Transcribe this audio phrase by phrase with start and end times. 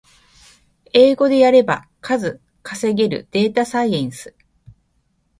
[0.93, 4.33] 英語でやれば数稼げるデータサイエンス